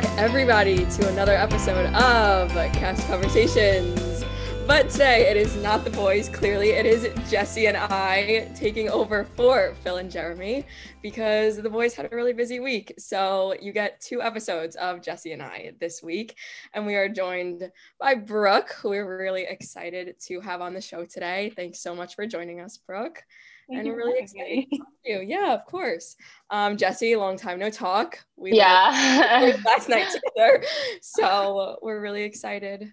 [0.00, 4.24] back, everybody, to another episode of Cast Conversations.
[4.66, 9.22] But today it is not the boys, clearly, it is Jesse and I taking over
[9.36, 10.66] for Phil and Jeremy
[11.00, 12.92] because the boys had a really busy week.
[12.98, 16.38] So you get two episodes of Jesse and I this week.
[16.72, 17.70] And we are joined
[18.00, 21.52] by Brooke, who we're really excited to have on the show today.
[21.54, 23.22] Thanks so much for joining us, Brooke.
[23.68, 25.20] Thank and you we're really excited to talk to you.
[25.20, 26.16] Yeah, of course.
[26.50, 28.24] Um, Jesse, long time no talk.
[28.36, 29.20] We Yeah.
[29.40, 30.64] recorded last night together,
[31.00, 32.92] so we're really excited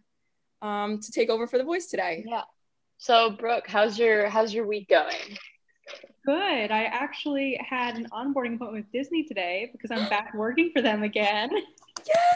[0.62, 2.24] um, to take over for the boys today.
[2.28, 2.44] yeah.
[2.98, 5.38] So Brooke, how's your how's your week going?
[6.26, 6.72] Good.
[6.72, 11.04] I actually had an onboarding appointment with Disney today because I'm back working for them
[11.04, 11.50] again.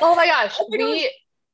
[0.01, 1.11] Oh my gosh, Oh my we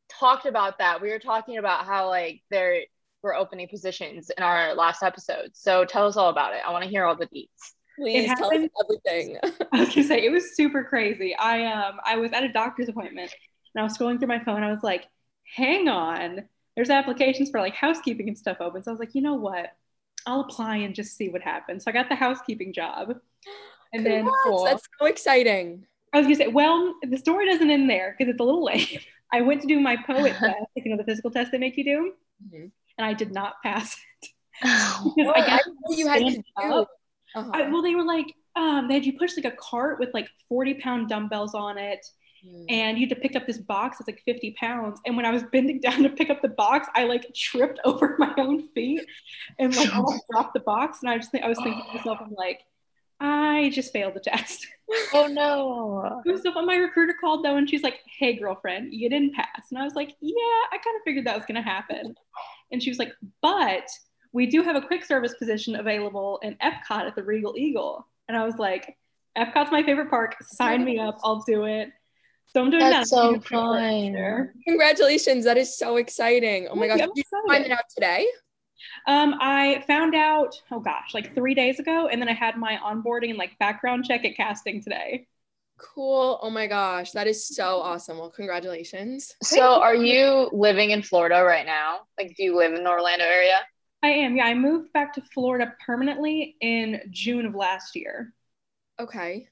[0.09, 1.01] talked about that.
[1.01, 2.81] We were talking about how like there
[3.23, 5.51] were opening positions in our last episode.
[5.53, 6.61] So tell us all about it.
[6.65, 7.73] I want to hear all the deets.
[7.97, 9.37] Please tell us everything.
[9.71, 11.35] I was gonna say it was super crazy.
[11.35, 13.31] I um I was at a doctor's appointment
[13.75, 14.63] and I was scrolling through my phone.
[14.63, 15.07] I was like,
[15.55, 16.43] hang on,
[16.75, 18.81] there's applications for like housekeeping and stuff open.
[18.81, 19.71] So I was like, you know what?
[20.25, 21.83] I'll apply and just see what happens.
[21.83, 23.15] So I got the housekeeping job.
[23.93, 25.85] And then Congrats, That's so exciting.
[26.13, 29.05] I was gonna say, well, the story doesn't end there because it's a little late.
[29.33, 31.83] I went to do my poet test, you know, the physical test they make you
[31.83, 32.13] do,
[32.49, 32.71] Mhm.
[32.97, 34.29] And I did not pass it.
[34.63, 36.85] Oh, Because I I didn't know you had to do.
[37.33, 37.49] Uh-huh.
[37.53, 40.27] I, well, they were like, um, they had you push like a cart with like
[40.49, 42.05] 40 pound dumbbells on it,
[42.43, 42.65] Mm.
[42.69, 44.99] and you had to pick up this box that's like 50 pounds.
[45.05, 48.15] And when I was bending down to pick up the box, I like tripped over
[48.17, 49.01] my own feet
[49.59, 50.99] and like almost dropped the box.
[51.03, 52.61] And I just think I was thinking to myself, I'm like,
[53.19, 54.65] I just failed the test.
[55.13, 56.21] oh no.
[56.41, 56.51] So.
[56.63, 59.93] My recruiter called though, and she's like, "Hey, girlfriend, you didn't pass." And I was
[59.93, 60.33] like, "Yeah,
[60.71, 62.15] I kind of figured that was gonna happen."
[62.71, 63.87] And she was like, "But
[64.33, 68.37] we do have a quick service position available in Epcot at the Regal Eagle." And
[68.37, 68.97] I was like,
[69.37, 70.35] "Epcot's my favorite park.
[70.41, 71.19] Sign me up.
[71.23, 71.89] I'll do it."
[72.47, 73.15] So I'm doing That's that.
[73.15, 74.49] so I'm doing it fun.
[74.67, 75.45] Congratulations.
[75.45, 76.67] That is so exciting.
[76.69, 77.07] Oh my Thank gosh.
[77.07, 77.13] you.
[77.15, 78.27] Did you I'm find it out today?
[79.07, 82.77] Um, I found out, oh gosh, like three days ago, and then I had my
[82.83, 85.27] onboarding and like background check at casting today.
[85.81, 86.39] Cool.
[86.41, 87.11] Oh my gosh.
[87.11, 88.17] That is so awesome.
[88.17, 89.33] Well, congratulations.
[89.41, 92.01] So are you living in Florida right now?
[92.19, 93.57] Like do you live in the Orlando area?
[94.03, 94.35] I am.
[94.37, 98.33] Yeah, I moved back to Florida permanently in June of last year.
[98.99, 99.47] Okay.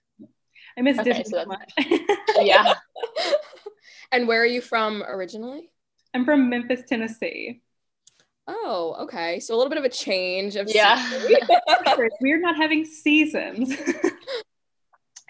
[0.77, 1.73] I miss Okay, Disney so so much.
[2.41, 2.73] Yeah.
[4.11, 5.69] and where are you from originally?
[6.13, 7.61] I'm from Memphis, Tennessee.
[8.47, 9.39] Oh, okay.
[9.39, 11.03] So a little bit of a change of Yeah.
[11.09, 11.37] scenery.
[11.41, 13.75] It's weird not having seasons.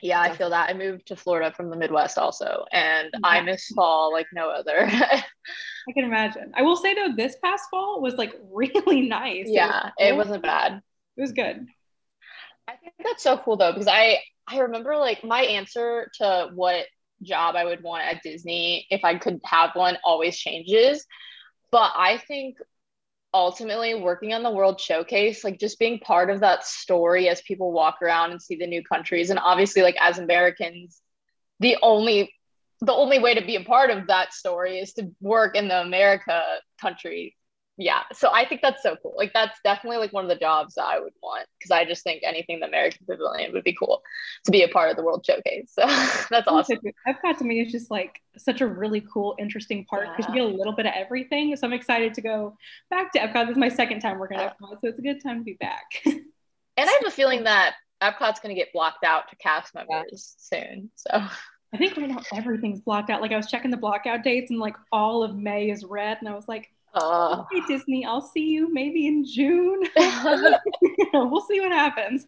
[0.02, 0.70] Yeah, I feel that.
[0.70, 4.88] I moved to Florida from the Midwest also, and I miss fall like no other.
[4.88, 6.52] I can imagine.
[6.56, 9.48] I will say though, this past fall was like really nice.
[9.48, 10.82] It yeah, was it wasn't bad.
[11.18, 11.68] It was good.
[12.68, 16.86] I think that's so cool though, because I I remember like my answer to what
[17.22, 21.06] job I would want at Disney if I could have one always changes.
[21.72, 22.58] But I think
[23.34, 27.72] ultimately working on the World Showcase, like just being part of that story as people
[27.72, 31.02] walk around and see the new countries, and obviously like as Americans,
[31.60, 32.34] the only
[32.82, 35.82] the only way to be a part of that story is to work in the
[35.82, 36.42] America
[36.80, 37.36] country
[37.80, 40.76] yeah so i think that's so cool like that's definitely like one of the jobs
[40.76, 43.74] that i would want because i just think anything in the american pavilion would be
[43.74, 44.02] cool
[44.46, 45.82] to be a part of the world showcase so
[46.30, 50.30] that's awesome Epcot to me is just like such a really cool, interesting park because
[50.30, 51.56] you get a little bit of everything.
[51.56, 52.56] So I'm excited to go
[52.90, 53.48] back to Epcot.
[53.48, 55.58] This is my second time working at Epcot, so it's a good time to be
[55.60, 55.84] back.
[56.06, 56.22] and
[56.78, 60.90] i have a feeling that epcot's going to get blocked out to cast members soon
[60.96, 61.22] so
[61.74, 63.22] I think right now everything's blocked out.
[63.22, 66.28] Like I was checking the blockout dates and like all of May is red, and
[66.28, 69.84] I was like, uh, "Hey Disney, I'll see you maybe in June.
[71.14, 72.26] we'll see what happens."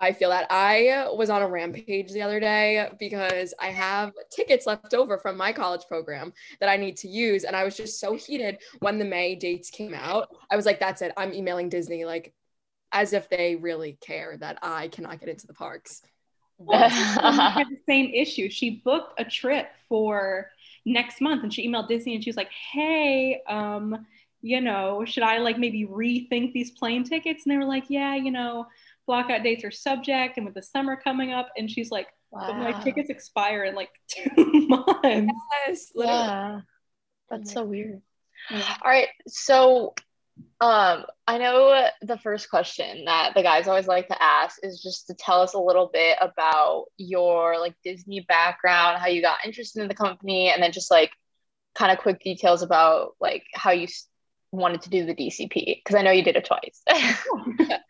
[0.00, 4.66] I feel that I was on a rampage the other day because I have tickets
[4.66, 7.42] left over from my college program that I need to use.
[7.44, 10.28] And I was just so heated when the May dates came out.
[10.50, 11.12] I was like, that's it.
[11.16, 12.32] I'm emailing Disney, like,
[12.92, 16.02] as if they really care that I cannot get into the parks.
[16.58, 18.50] Well, I had the same issue.
[18.50, 20.50] She booked a trip for
[20.88, 24.06] next month, and she emailed Disney, and she was like, "Hey, um,
[24.42, 28.14] you know, should I like maybe rethink these plane tickets?" And they were like, "Yeah,
[28.14, 28.66] you know,
[29.06, 32.72] blockout dates are subject, and with the summer coming up," and she's like, "But my
[32.72, 35.32] tickets expire in like two months."
[35.66, 36.22] Yes, literally.
[36.26, 36.60] yeah
[37.30, 38.00] that's so weird
[38.50, 38.76] Yeah.
[38.82, 39.94] all right so
[40.60, 45.06] um i know the first question that the guys always like to ask is just
[45.06, 49.80] to tell us a little bit about your like disney background how you got interested
[49.80, 51.12] in the company and then just like
[51.74, 53.86] kind of quick details about like how you
[54.50, 56.82] wanted to do the dcp because i know you did it twice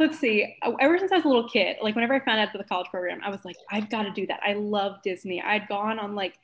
[0.00, 0.56] Let's see.
[0.80, 2.88] Ever since I was a little kid, like whenever I found out about the college
[2.88, 4.40] program, I was like, I've got to do that.
[4.42, 5.42] I love Disney.
[5.42, 6.38] I'd gone on like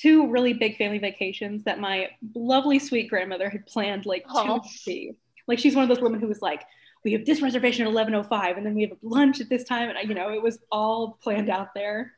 [0.00, 5.12] two really big family vacations that my lovely sweet grandmother had planned like to see.
[5.46, 6.64] Like she's one of those women who was like,
[7.04, 10.08] we have this reservation at 11:05 and then we have lunch at this time and
[10.08, 12.12] you know, it was all planned out there.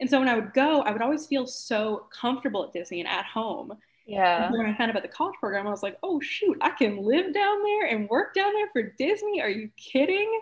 [0.00, 3.08] And so when I would go, I would always feel so comfortable at Disney and
[3.08, 3.72] at home.
[4.06, 4.46] Yeah.
[4.46, 6.70] And when I found out about the college program, I was like, oh shoot, I
[6.70, 9.40] can live down there and work down there for Disney.
[9.40, 10.40] Are you kidding?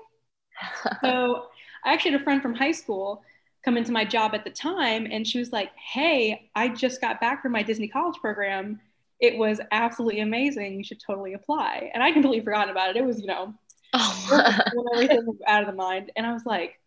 [1.03, 1.47] so
[1.85, 3.23] I actually had a friend from high school
[3.65, 7.21] come into my job at the time, and she was like, Hey, I just got
[7.21, 8.81] back from my Disney college program.
[9.21, 10.79] It was absolutely amazing.
[10.79, 11.91] You should totally apply.
[11.95, 12.97] And I completely forgotten about it.
[12.97, 13.55] It was, you know,
[13.95, 14.61] Oh.
[14.95, 16.11] everything was out of the mind.
[16.17, 16.81] And I was like,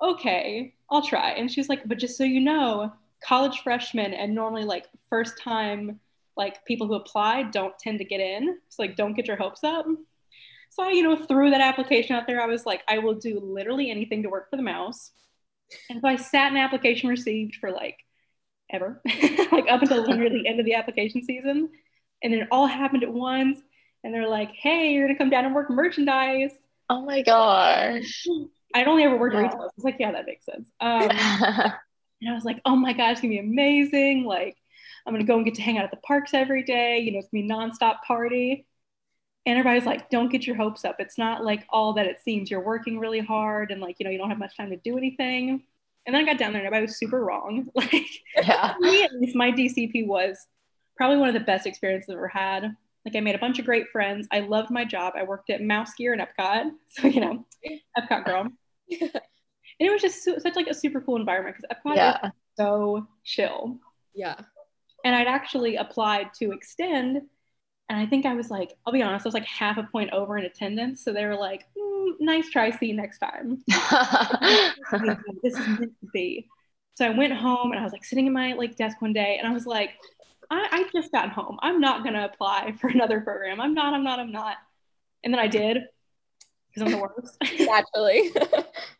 [0.00, 1.30] okay, I'll try.
[1.32, 2.92] And she was like, but just so you know,
[3.22, 5.98] college freshmen and normally like first time
[6.36, 8.58] like people who apply don't tend to get in.
[8.68, 9.86] So like don't get your hopes up.
[10.70, 12.40] So I, you know, threw that application out there.
[12.40, 15.12] I was like, I will do literally anything to work for the mouse.
[15.90, 17.98] And so I sat in application received for like
[18.70, 19.00] ever,
[19.52, 21.68] like up until literally the end of the application season.
[22.22, 23.60] And then it all happened at once.
[24.02, 26.52] And they're like, hey, you're gonna come down and work merchandise.
[26.90, 28.24] oh my gosh.
[28.74, 29.42] I'd only ever worked Wow.
[29.42, 29.60] retail.
[29.62, 30.70] I was like, yeah, that makes sense.
[30.80, 31.08] Um,
[32.20, 34.24] and I was like, oh my gosh, it's gonna be amazing.
[34.24, 34.56] Like,
[35.06, 36.98] I'm gonna go and get to hang out at the parks every day.
[36.98, 38.66] You know, it's gonna be nonstop party.
[39.46, 40.96] And everybody's like, don't get your hopes up.
[40.98, 42.50] It's not like all that it seems.
[42.50, 44.96] You're working really hard and like, you know, you don't have much time to do
[44.96, 45.62] anything.
[46.06, 47.68] And then I got down there and everybody was super wrong.
[47.74, 48.06] Like,
[48.36, 48.74] yeah.
[48.80, 50.46] me at least, my DCP was
[50.96, 52.74] probably one of the best experiences I've ever had.
[53.04, 54.26] Like I made a bunch of great friends.
[54.32, 55.12] I loved my job.
[55.16, 56.70] I worked at Mouse Gear and Epcot.
[56.88, 57.44] So, you know,
[57.98, 58.48] Epcot girl.
[58.90, 62.26] And it was just so, such like a super cool environment because Epcot Yeah.
[62.26, 63.78] is so chill.
[64.14, 64.36] Yeah.
[65.04, 67.22] And I'd actually applied to extend.
[67.88, 70.12] And I think I was like, I'll be honest, I was like half a point
[70.12, 71.04] over in attendance.
[71.04, 73.62] So they were like, "Mm, nice try, see you next time.
[75.42, 76.48] this is meant to be.
[76.94, 79.36] So I went home and I was like sitting in my like desk one day
[79.38, 79.90] and I was like,
[80.50, 81.58] I, I just got home.
[81.62, 83.60] I'm not gonna apply for another program.
[83.60, 84.56] I'm not, I'm not, I'm not.
[85.22, 85.78] And then I did
[86.74, 87.36] because I'm the worst.
[87.58, 88.32] Naturally.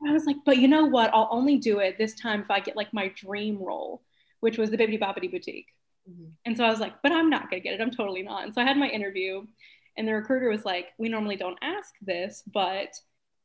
[0.07, 1.11] I was like, but you know what?
[1.13, 4.03] I'll only do it this time if I get like my dream role,
[4.41, 5.67] which was the Bibbidi Bobbidi Boutique.
[6.11, 6.31] Mm-hmm.
[6.45, 7.81] And so I was like, but I'm not gonna get it.
[7.81, 8.45] I'm totally not.
[8.45, 9.45] And so I had my interview,
[9.97, 12.89] and the recruiter was like, we normally don't ask this, but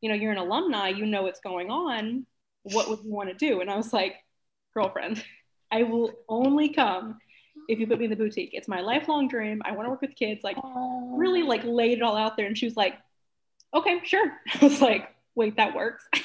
[0.01, 2.25] you know, you're an alumni, you know what's going on.
[2.63, 3.61] What would you want to do?
[3.61, 4.15] And I was like,
[4.73, 5.23] girlfriend,
[5.71, 7.19] I will only come
[7.67, 8.51] if you put me in the boutique.
[8.53, 9.61] It's my lifelong dream.
[9.63, 10.43] I want to work with kids.
[10.43, 12.47] Like, really, like laid it all out there.
[12.47, 12.95] And she was like,
[13.73, 14.31] okay, sure.
[14.61, 16.07] I was like, wait, that works.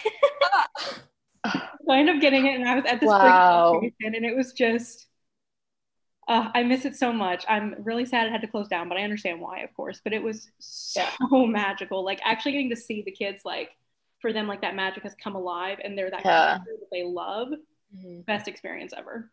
[1.46, 1.72] Ah.
[1.87, 3.78] So I ended up getting it, and I was at this Wow.
[4.00, 5.03] and it was just,
[6.29, 7.44] uh, I miss it so much.
[7.49, 10.00] I'm really sad it had to close down, but I understand why, of course.
[10.03, 11.00] But it was so
[11.31, 11.47] Yeah.
[11.47, 12.05] magical.
[12.05, 13.71] Like actually getting to see the kids, like
[14.21, 16.59] for them, like that magic has come alive, and they're that Yeah.
[16.65, 17.49] that they love.
[17.97, 18.25] Mhm.
[18.26, 19.31] Best experience ever.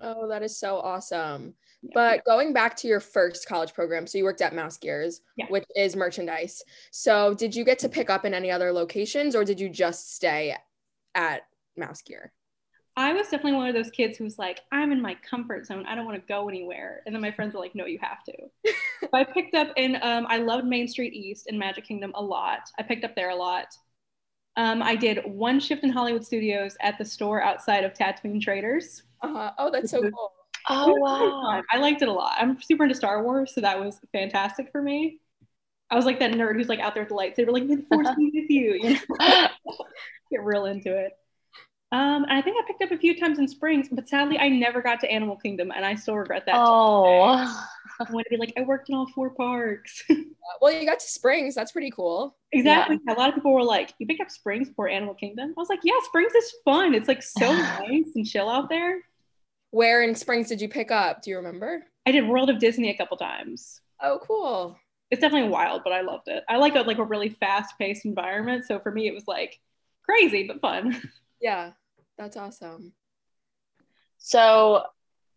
[0.00, 1.54] Oh, that is so awesome.
[1.82, 1.90] Yeah.
[1.94, 5.46] But going back to your first college program, so you worked at Mouse Gears, Yeah.
[5.48, 6.62] which is merchandise.
[6.90, 10.14] So did you get to pick up in any other locations or did you just
[10.14, 10.56] stay
[11.14, 11.42] at
[11.76, 12.32] Mouse Gear?
[13.00, 15.86] I was definitely one of those kids who was like, I'm in my comfort zone.
[15.86, 17.00] I don't want to go anywhere.
[17.06, 18.34] And then my friends were like, no, you have to.
[19.00, 22.22] so I picked up in, um, I loved Main Street East and Magic Kingdom a
[22.22, 22.68] lot.
[22.78, 23.68] I picked up there a lot.
[24.56, 29.04] Um, I did one shift in Hollywood Studios at the store outside of Tatooine Traders.
[29.22, 29.52] Uh-huh.
[29.56, 30.32] Oh, that's so cool.
[30.68, 31.62] Oh It was really wow.
[31.72, 32.34] I liked it a lot.
[32.38, 35.20] I'm super into Star Wars, so that was fantastic for me.
[35.90, 38.08] I was like that nerd who's like out there with the lightsaber, like, the force
[38.18, 38.74] be with you.
[38.74, 39.48] you know?
[40.30, 41.12] Get real into it.
[41.92, 44.48] Um, and I think I picked up a few times in Springs, but sadly, I
[44.48, 46.54] never got to Animal Kingdom, and I still regret that.
[46.56, 47.66] oh.
[48.00, 50.04] I want to be like, I worked in all four parks.
[50.60, 51.54] Well, you got to Springs.
[51.54, 52.36] That's pretty cool.
[52.50, 52.98] exactly.
[53.08, 55.68] A lot of people were like, "You picked up Springs before Animal Kingdom." I was
[55.68, 56.92] like, "Yeah, Springs is fun.
[56.92, 58.98] It's like so nice and chill out there."
[59.70, 61.22] Where in Springs did you pick up?
[61.22, 61.84] Do you remember?
[62.04, 63.80] I did World of Disney a couple times.
[64.02, 64.76] Oh, cool.
[65.12, 66.42] It's definitely wild, but I loved it.
[66.48, 69.60] I like a like a really fast paced environment, so for me, it was like
[70.04, 71.00] crazy but fun.
[71.42, 71.70] Yeah,
[72.20, 72.92] that's awesome.
[74.18, 74.82] So,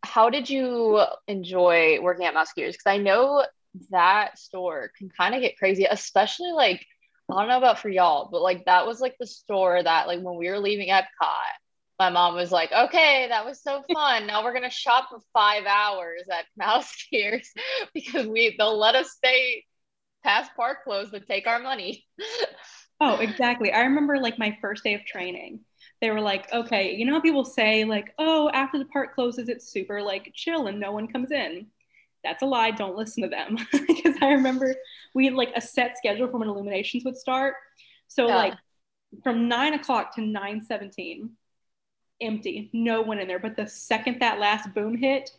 [0.03, 2.75] how did you enjoy working at Mouse Gears?
[2.75, 3.45] Because I know
[3.89, 6.85] that store can kind of get crazy, especially like
[7.31, 10.19] I don't know about for y'all, but like that was like the store that like
[10.19, 11.05] when we were leaving Epcot,
[11.99, 14.27] my mom was like, "Okay, that was so fun.
[14.27, 17.49] Now we're gonna shop for five hours at Mouse Gears
[17.93, 19.63] because we they'll let us stay
[20.21, 22.05] past park close but take our money."
[22.99, 23.71] Oh, exactly.
[23.71, 25.61] I remember like my first day of training.
[26.03, 29.49] They were like, okay, you know how people say, like, oh, after the park closes,
[29.49, 31.67] it's super like chill and no one comes in.
[32.25, 32.71] That's a lie.
[32.71, 33.57] Don't listen to them.
[33.87, 34.75] Because I remember
[35.15, 37.55] we had like a set schedule for when illuminations would start.
[38.09, 38.33] So, Yeah.
[38.33, 38.55] like,
[39.23, 41.31] from nine o'clock to 9 17,
[42.21, 43.39] empty, no one in there.
[43.39, 45.31] But the second that last boom hit,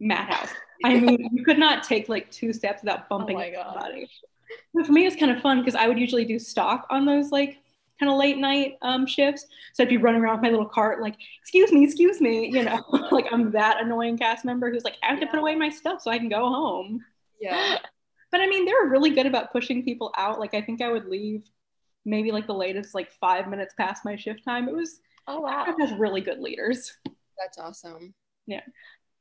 [0.00, 0.54] madhouse.
[0.84, 3.82] I mean, you could not take like two steps without oh bumping Oh into gosh.
[3.82, 4.10] somebody.
[4.74, 7.30] But for me, it's kind of fun because I would usually do stock on those
[7.32, 7.61] like
[8.02, 9.46] kind of late night um, shifts.
[9.74, 12.64] So I'd be running around with my little cart, like, excuse me, excuse me, you
[12.64, 15.68] know, like I'm that annoying cast member who's like, I have to put away my
[15.68, 17.04] stuff so I can go home.
[17.40, 17.78] Yeah.
[18.32, 20.40] But I mean, they were really good about pushing people out.
[20.40, 21.42] Like, I think I would leave
[22.06, 24.70] maybe like the latest, like five minutes past my shift time.
[24.70, 25.66] It was, Oh wow.
[25.68, 26.96] it has really good leaders.
[27.38, 28.14] That's awesome.
[28.46, 28.62] Yeah.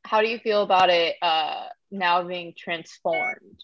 [0.06, 3.60] How do you feel about it uh now being transformed?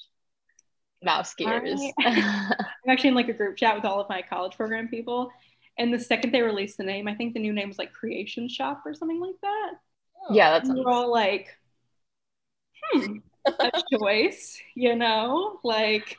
[1.03, 1.81] Mouse gears.
[2.05, 2.55] I'm
[2.87, 5.31] actually in like a group chat with all of my college program people.
[5.77, 8.49] And the second they released the name, I think the new name was like Creation
[8.49, 9.73] Shop or something like that.
[10.31, 11.55] yeah, that's And we're all like,
[12.91, 15.59] hmm, a choice, you know?
[15.63, 16.17] Like,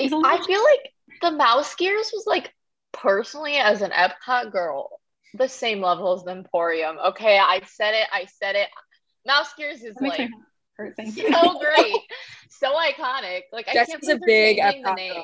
[0.00, 2.54] I feel like the mouse gears was like
[2.92, 5.00] personally as an Epcot girl,
[5.34, 6.96] the same level as the Emporium.
[7.08, 8.68] Okay, I said it, I said it.
[9.26, 10.30] Mouse gears is like
[10.84, 10.94] my.
[10.96, 11.32] Thank you.
[11.32, 11.96] so great,
[12.48, 13.42] so iconic.
[13.52, 15.22] Like I Jessica's can't a believe they're big changing the name.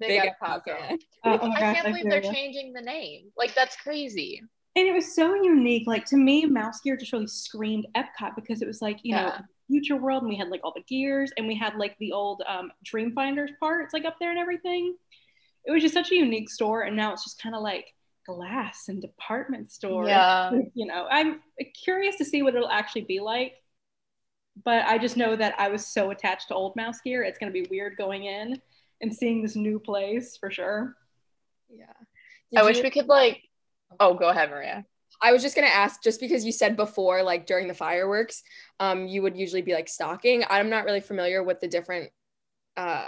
[0.00, 0.78] Big, Big Epcot Epcot girl.
[0.80, 0.98] fan.
[1.24, 2.32] Uh, oh my I gosh, can't I believe feel they're you.
[2.32, 3.30] changing the name.
[3.36, 4.42] Like that's crazy.
[4.76, 5.86] And it was so unique.
[5.86, 9.32] Like to me, Mouse Gear just really screamed Epcot because it was like, you know,
[9.68, 12.42] future world and we had like all the gears and we had like the old
[12.48, 14.96] um, Dreamfinders parts like up there and everything.
[15.64, 16.82] It was just such a unique store.
[16.82, 17.86] And now it's just kind of like
[18.26, 20.06] glass and department store.
[20.06, 20.50] Yeah.
[20.74, 21.40] You know, I'm
[21.84, 23.52] curious to see what it'll actually be like.
[24.62, 27.22] But I just know that I was so attached to old Mouse Gear.
[27.24, 28.60] It's going to be weird going in
[29.00, 30.96] and seeing this new place for sure.
[31.68, 31.86] Yeah.
[32.56, 33.42] I Did wish we could like.
[33.98, 34.84] Oh, go ahead, Maria.
[35.22, 38.42] I was just gonna ask, just because you said before, like during the fireworks,
[38.80, 40.44] um, you would usually be like stalking.
[40.50, 42.10] I'm not really familiar with the different
[42.76, 43.06] uh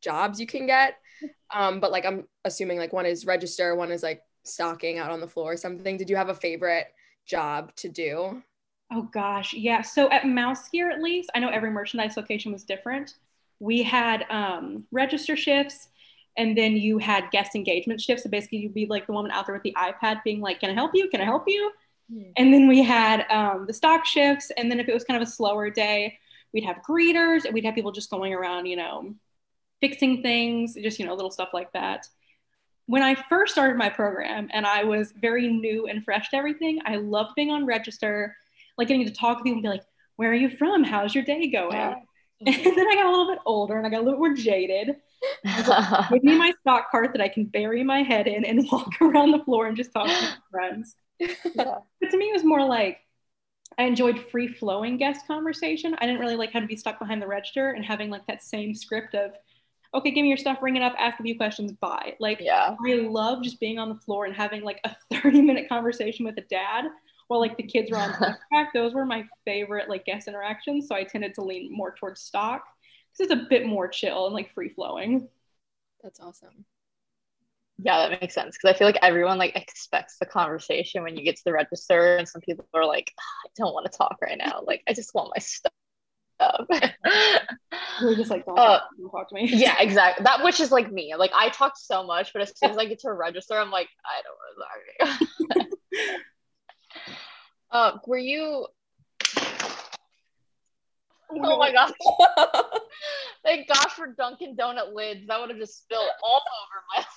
[0.00, 0.96] jobs you can get.
[1.54, 5.20] Um, but like I'm assuming like one is register, one is like stalking out on
[5.20, 5.96] the floor or something.
[5.96, 6.86] Did you have a favorite
[7.26, 8.42] job to do?
[8.94, 9.80] Oh gosh, yeah.
[9.80, 13.14] So at Mouse Gear, at least, I know every merchandise location was different.
[13.58, 15.88] We had um, register shifts,
[16.36, 18.24] and then you had guest engagement shifts.
[18.24, 20.68] So basically, you'd be like the woman out there with the iPad, being like, "Can
[20.68, 21.08] I help you?
[21.08, 21.70] Can I help you?"
[22.36, 25.26] And then we had um, the stock shifts, and then if it was kind of
[25.26, 26.18] a slower day,
[26.52, 29.14] we'd have greeters, and we'd have people just going around, you know,
[29.80, 32.06] fixing things, just you know, little stuff like that.
[32.86, 36.80] When I first started my program, and I was very new and fresh to everything,
[36.84, 38.36] I loved being on register
[38.78, 39.84] like getting to talk to people and be like,
[40.16, 40.84] where are you from?
[40.84, 41.94] How's your day going?
[42.44, 44.96] And then I got a little bit older and I got a little more jaded.
[46.10, 49.30] Give me my stock cart that I can bury my head in and walk around
[49.30, 50.96] the floor and just talk to my friends.
[51.20, 51.78] Yeah.
[52.00, 52.98] But to me, it was more like
[53.78, 55.94] I enjoyed free flowing guest conversation.
[55.98, 58.42] I didn't really like having to be stuck behind the register and having like that
[58.42, 59.32] same script of,
[59.94, 62.14] okay, give me your stuff, ring it up, ask a few questions, bye.
[62.18, 62.74] Like, yeah.
[62.84, 66.36] I love just being on the floor and having like a 30 minute conversation with
[66.38, 66.86] a dad
[67.32, 68.14] while like the kids were on
[68.52, 68.72] track.
[68.74, 70.88] Those were my favorite like guest interactions.
[70.88, 72.64] So I tended to lean more towards stock
[73.18, 75.28] because it's a bit more chill and like free flowing.
[76.02, 76.66] That's awesome.
[77.78, 81.24] Yeah, that makes sense because I feel like everyone like expects the conversation when you
[81.24, 84.18] get to the register, and some people are like, "Ah, "I don't want to talk
[84.22, 84.62] right now.
[84.66, 85.72] Like, I just want my stuff."
[88.00, 89.48] We're just like, don't, Uh, talk, don't talk to me.
[89.50, 90.24] yeah, exactly.
[90.24, 91.14] That which is like me.
[91.16, 93.88] Like, I talk so much, but as soon as I get to register, I'm like,
[94.04, 94.36] I don't
[95.08, 96.28] want to talk.
[97.72, 98.66] Uh, were you?
[101.34, 101.92] Oh my god!
[103.44, 105.26] Thank gosh for Dunkin' Donut lids.
[105.26, 107.04] That would have just spilled all over my.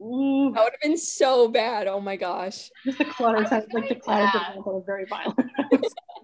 [0.00, 1.86] Ooh, That would have been so bad.
[1.88, 2.70] Oh my gosh.
[2.84, 4.56] just the clutter I sounds like the really clutter bad.
[4.56, 5.38] was very violent.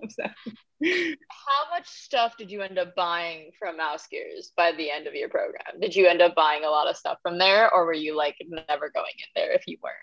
[0.07, 0.23] So.
[0.25, 5.15] How much stuff did you end up buying from Mouse Gears by the end of
[5.15, 5.81] your program?
[5.81, 8.37] Did you end up buying a lot of stuff from there, or were you like
[8.47, 9.95] never going in there if you weren't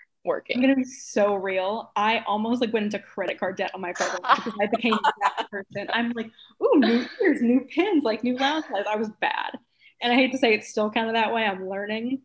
[0.56, 1.90] I'm gonna be so real.
[1.96, 5.50] I almost like went into credit card debt on my program because I became that
[5.50, 5.88] person.
[5.92, 6.30] I'm like,
[6.62, 8.86] ooh, new ears, new pins, like new Loungeflys.
[8.86, 9.58] I was bad,
[10.00, 11.44] and I hate to say it's still kind of that way.
[11.44, 12.22] I'm learning,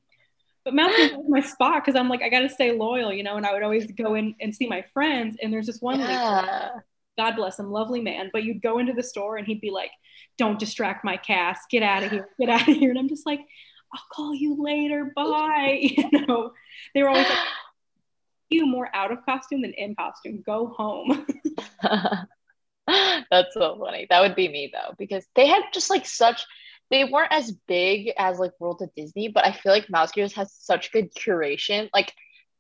[0.63, 3.38] but Gears was my spot because I'm like, I got to stay loyal, you know.
[3.38, 6.13] And I would always go in and see my friends, and there's this one, lady,
[7.18, 8.30] God bless him, lovely man.
[8.34, 9.92] But you'd go into the store and he'd be like,
[10.38, 11.70] "Don't distract my cast.
[11.70, 12.30] Get out of here.
[12.39, 13.39] Get out of here." And I'm just like,
[13.94, 15.12] "I'll call you later.
[15.16, 16.51] Bye." You know,
[16.94, 17.38] they were always like,
[18.50, 20.44] "You more out of costume than in costume.
[20.46, 21.25] Go home."
[23.30, 24.08] That's so funny.
[24.10, 26.46] That would be me though, because they had just like such
[26.89, 30.34] they weren't as big as like World of Disney, but I feel like Mouse Gears
[30.34, 31.89] has such good curation.
[31.94, 32.13] Like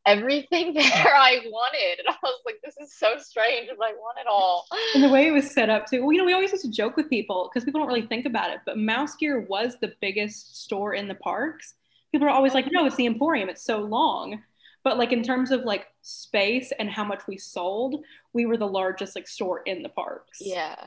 [0.05, 0.83] everything there
[1.15, 1.99] I wanted.
[1.99, 4.65] And I was like, this is so strange, but I want it all.
[4.95, 6.01] and the way it was set up too.
[6.01, 8.25] Well, you know, we always used to joke with people because people don't really think
[8.25, 11.73] about it, but Mouse Gear was the biggest store in the parks.
[12.11, 13.49] People are always like, "No, it's the Emporium.
[13.49, 14.41] It's so long."
[14.87, 18.65] But like in terms of like space and how much we sold, we were the
[18.65, 20.37] largest like store in the parks.
[20.39, 20.77] Yeah.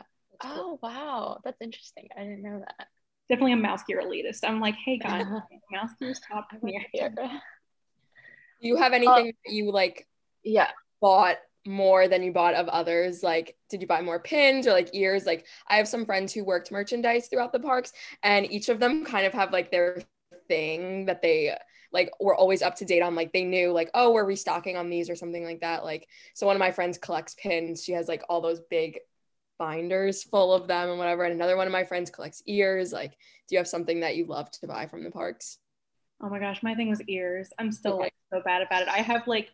[0.43, 2.09] Oh wow, that's interesting.
[2.17, 2.87] I didn't know that.
[3.29, 4.39] Definitely a mouse gear elitist.
[4.43, 5.27] I'm like, hey guys,
[5.71, 6.49] mouse gear's top
[6.95, 7.13] here.
[7.15, 7.29] Do
[8.63, 10.09] you have anything uh, that you like
[10.45, 10.71] yeah
[11.03, 13.23] bought more than you bought of others?
[13.23, 15.27] Like, did you buy more pins or like ears?
[15.27, 17.93] Like, I have some friends who worked merchandise throughout the parks,
[18.23, 19.99] and each of them kind of have like their
[20.51, 21.57] thing that they
[21.93, 24.91] like were always up to date on like they knew like oh we're restocking on
[24.91, 28.07] these or something like that like so one of my friends collects pins she has
[28.09, 28.99] like all those big
[29.59, 33.17] binders full of them and whatever and another one of my friends collects ears like
[33.51, 35.59] do you have something that you love to buy from the parks?
[36.23, 37.51] Oh my gosh my thing was ears.
[37.59, 38.03] I'm still okay.
[38.05, 38.89] like so bad about it.
[38.89, 39.51] I have like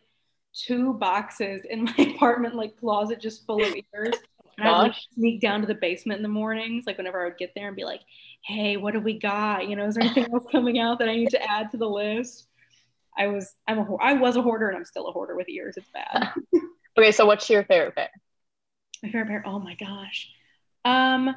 [0.53, 4.13] two boxes in my apartment like closet just full of ears
[4.57, 7.29] and I would like, sneak down to the basement in the mornings, like whenever I
[7.29, 8.01] would get there and be like,
[8.41, 9.67] hey, what do we got?
[9.67, 11.87] You know, is there anything else coming out that I need to add to the
[11.87, 12.47] list?
[13.17, 15.75] I was, I'm a, I was a hoarder and I'm still a hoarder with ears.
[15.77, 16.31] It's bad.
[16.97, 17.11] okay.
[17.11, 18.09] So what's your favorite pair?
[19.03, 19.43] My favorite pair.
[19.45, 20.29] Oh my gosh.
[20.85, 21.35] Um,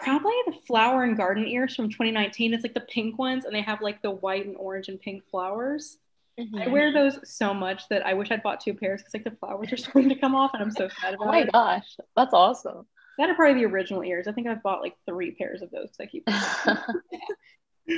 [0.00, 2.54] probably the flower and garden ears from 2019.
[2.54, 5.24] It's like the pink ones and they have like the white and orange and pink
[5.30, 5.98] flowers.
[6.38, 6.62] Mm-hmm.
[6.62, 9.38] I wear those so much that I wish I'd bought two pairs because like the
[9.38, 11.28] flowers are starting to come off and I'm so sad about it.
[11.28, 11.52] Oh my it.
[11.52, 12.86] gosh, that's awesome.
[13.18, 14.26] That are probably the original ears.
[14.26, 15.90] I think I've bought like three pairs of those.
[16.00, 16.28] I keep.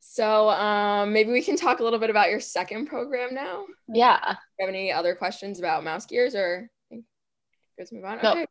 [0.00, 3.66] so um, maybe we can talk a little bit about your second program now.
[3.86, 4.18] Yeah.
[4.18, 6.68] Do you have any other questions about mouse gears or?
[7.78, 8.18] Let's move on.
[8.20, 8.32] No.
[8.32, 8.46] Okay.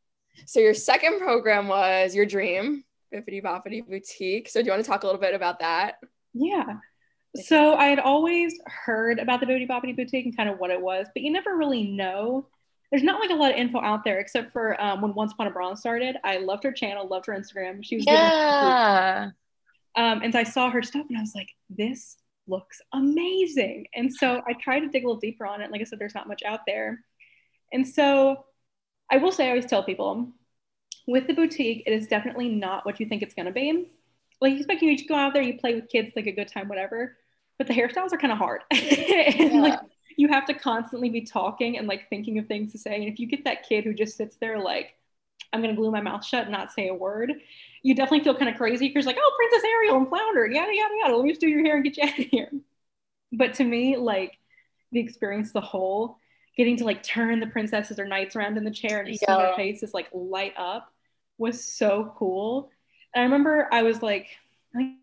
[0.45, 4.47] So your second program was your dream, Bibbidi Bobbidi Boutique.
[4.47, 5.95] So do you want to talk a little bit about that?
[6.33, 6.77] Yeah.
[7.35, 10.81] So I had always heard about the Bibbidi Bobbidi Boutique and kind of what it
[10.81, 12.47] was, but you never really know.
[12.91, 15.47] There's not like a lot of info out there except for um, when Once Upon
[15.47, 16.15] a Bronze started.
[16.23, 17.83] I loved her channel, loved her Instagram.
[17.83, 19.29] She was yeah.
[19.95, 22.17] Um, and so I saw her stuff and I was like, this
[22.47, 23.87] looks amazing.
[23.93, 25.71] And so I tried to dig a little deeper on it.
[25.71, 27.01] Like I said, there's not much out there.
[27.73, 28.45] And so
[29.11, 30.31] I will say, I always tell people
[31.07, 33.91] with the boutique, it is definitely not what you think it's going to be.
[34.39, 36.47] Like you expect you to go out there, you play with kids, like a good
[36.47, 37.17] time, whatever
[37.57, 38.61] but the hairstyles are kind of hard.
[38.71, 39.61] and yeah.
[39.61, 39.79] like
[40.17, 42.95] you have to constantly be talking and like thinking of things to say.
[42.95, 44.93] And if you get that kid who just sits there like,
[45.53, 47.33] I'm gonna glue my mouth shut and not say a word,
[47.83, 50.93] you definitely feel kind of crazy because like, oh, Princess Ariel and Flounder, yada yada
[51.01, 51.15] yada.
[51.15, 52.51] Let me just do your hair and get you out of here.
[53.31, 54.37] But to me, like
[54.91, 56.17] the experience, the whole,
[56.57, 59.35] getting to like turn the princesses or knights around in the chair and just yeah.
[59.35, 60.91] see their faces like light up
[61.37, 62.71] was so cool.
[63.13, 64.27] And I remember I was like,
[64.75, 64.95] I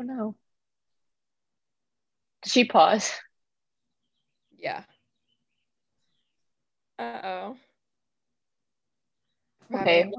[0.00, 0.36] Oh no.
[2.42, 3.12] Did she pause?
[4.56, 4.84] Yeah.
[6.98, 7.56] Uh oh.
[9.74, 10.10] Okay.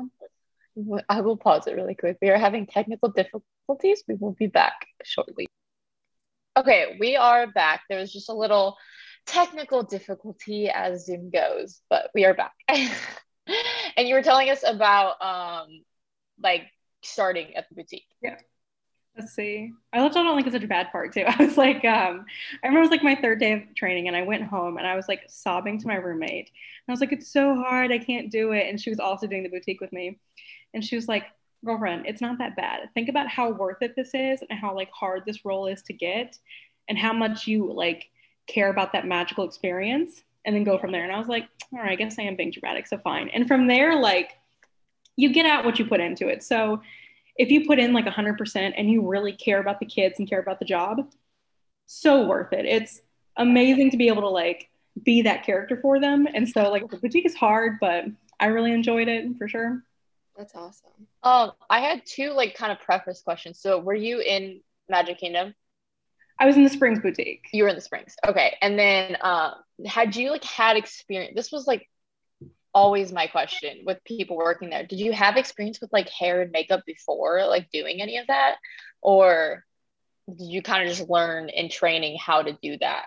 [1.09, 2.17] I will pause it really quick.
[2.21, 4.03] We are having technical difficulties.
[4.07, 5.47] We will be back shortly.
[6.55, 7.81] Okay, we are back.
[7.89, 8.77] There was just a little
[9.25, 12.53] technical difficulty as Zoom goes, but we are back.
[12.67, 15.67] and you were telling us about um
[16.41, 16.67] like
[17.03, 18.07] starting at the boutique.
[18.21, 18.37] Yeah.
[19.19, 19.73] Let's see.
[19.91, 21.25] I left out on like such a bad part too.
[21.27, 22.25] I was like, um,
[22.63, 24.88] I remember it was like my third day of training and I went home and
[24.88, 26.47] I was like sobbing to my roommate.
[26.47, 27.91] And I was like, it's so hard.
[27.91, 28.67] I can't do it.
[28.69, 30.17] And she was also doing the boutique with me.
[30.73, 31.25] And she was like,
[31.65, 32.89] girlfriend, it's not that bad.
[32.93, 35.93] Think about how worth it this is and how like hard this role is to
[35.93, 36.38] get
[36.88, 38.05] and how much you like
[38.47, 41.03] care about that magical experience and then go from there.
[41.03, 42.88] And I was like, all right, I guess I am being dramatic.
[42.88, 43.29] So fine.
[43.34, 44.38] And from there, like
[45.17, 46.41] you get out what you put into it.
[46.41, 46.82] So
[47.39, 50.41] if you put in like 100% and you really care about the kids and care
[50.41, 51.10] about the job,
[51.86, 52.65] so worth it.
[52.65, 52.99] It's
[53.38, 54.69] amazing to be able to like
[55.04, 56.28] be that character for them.
[56.32, 58.06] And so like the boutique is hard, but
[58.41, 59.82] I really enjoyed it for sure.
[60.38, 60.91] That's awesome.
[61.23, 63.58] Um, I had two like kind of preface questions.
[63.60, 65.56] So were you in Magic Kingdom?
[66.39, 67.45] I was in the Springs boutique.
[67.54, 68.15] You were in the Springs.
[68.28, 68.58] Okay.
[68.62, 69.54] And then um
[69.86, 71.89] had you like had experience this was like
[72.73, 74.86] always my question with people working there.
[74.86, 78.55] Did you have experience with like hair and makeup before, like doing any of that?
[79.01, 79.65] Or
[80.29, 83.05] did you kind of just learn in training how to do that?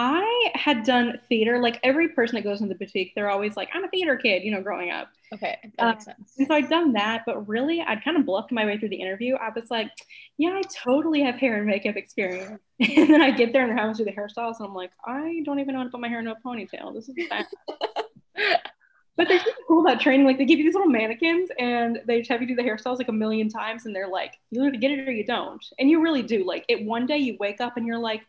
[0.00, 1.58] I had done theater.
[1.58, 4.44] Like every person that goes in the boutique, they're always like, I'm a theater kid,
[4.44, 5.08] you know, growing up.
[5.34, 6.34] Okay, that makes um, sense.
[6.38, 9.00] And so I'd done that, but really, I'd kind of bluffed my way through the
[9.00, 9.34] interview.
[9.34, 9.90] I was like,
[10.36, 12.60] yeah, I totally have hair and makeup experience.
[12.80, 14.92] and then I get there and they're having to do the hairstyles, and I'm like,
[15.04, 16.94] I don't even know how to put my hair in a ponytail.
[16.94, 17.46] This is bad.
[19.16, 20.26] but they're cool about training.
[20.26, 23.08] Like they give you these little mannequins and they have you do the hairstyles like
[23.08, 25.64] a million times, and they're like, you either get it or you don't.
[25.78, 26.44] And you really do.
[26.44, 28.22] Like it one day you wake up and you're like,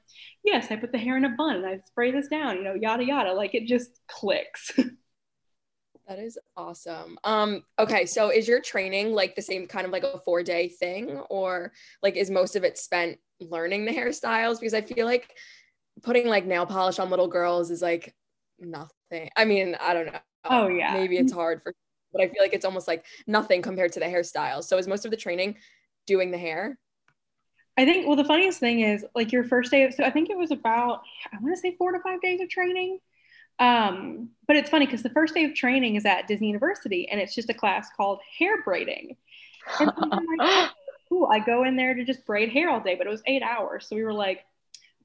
[0.44, 2.74] yes, I put the hair in a bun and I spray this down, you know,
[2.74, 3.34] yada yada.
[3.34, 4.72] Like it just clicks.
[6.10, 7.20] That is awesome.
[7.24, 10.68] Um, okay, so is your training like the same kind of like a four day
[10.68, 14.60] thing, or like is most of it spent learning the hairstyles?
[14.60, 15.30] Because I feel like
[16.02, 18.16] putting like nail polish on little girls is like
[18.60, 18.90] nothing.
[19.36, 20.20] I mean, I don't know.
[20.46, 20.94] Oh yeah.
[20.94, 21.74] Maybe it's hard for
[22.12, 24.64] but I feel like it's almost like nothing compared to the hairstyles.
[24.64, 25.58] So is most of the training
[26.08, 26.80] doing the hair?
[27.78, 30.30] I think well the funniest thing is like your first day of so I think
[30.30, 33.00] it was about I want to say four to five days of training
[33.60, 37.20] um, but it's funny because the first day of training is at Disney University and
[37.20, 39.18] it's just a class called hair braiding.
[39.80, 40.70] And so like, oh,
[41.10, 41.30] cool.
[41.32, 43.88] I go in there to just braid hair all day, but it was eight hours.
[43.88, 44.46] So we were like,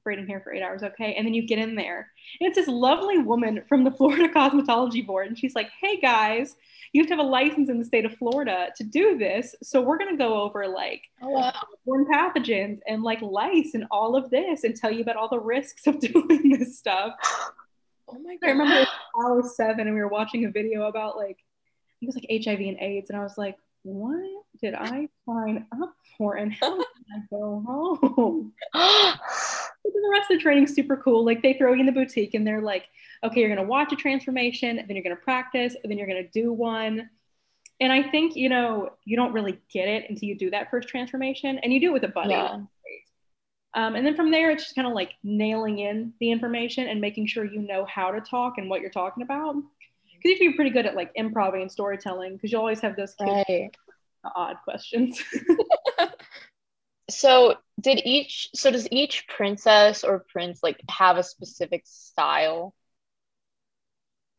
[0.05, 1.15] braiding hair for eight hours, okay.
[1.15, 2.11] And then you get in there.
[2.39, 5.27] And it's this lovely woman from the Florida Cosmetology Board.
[5.27, 6.55] And she's like, hey guys,
[6.93, 9.53] you have to have a license in the state of Florida to do this.
[9.61, 11.53] So we're going to go over like oh, wow.
[11.85, 15.39] born pathogens and like lice and all of this and tell you about all the
[15.39, 17.13] risks of doing this stuff.
[18.07, 18.47] Oh my god!
[18.47, 18.87] I remember
[19.19, 21.39] hour seven, and we were watching a video about like
[22.03, 24.23] it was like HIV and AIDS, and I was like, what
[24.61, 27.63] did I sign up for, and how can I go
[28.15, 28.53] home?
[29.93, 31.25] the rest of the training's super cool.
[31.25, 32.85] Like they throw you in the boutique, and they're like,
[33.23, 37.09] okay, you're gonna watch a transformation, then you're gonna practice, then you're gonna do one.
[37.79, 40.87] And I think you know you don't really get it until you do that first
[40.87, 42.31] transformation, and you do it with a buddy.
[42.31, 42.61] Yeah.
[43.75, 47.01] Um, and then from there, it's just kind of like nailing in the information and
[47.01, 49.53] making sure you know how to talk and what you're talking about.
[49.53, 53.13] Because if you're pretty good at like improv and storytelling, because you always have those
[53.19, 53.69] right.
[54.33, 55.21] odd questions.
[57.09, 62.75] so did each so does each princess or prince like have a specific style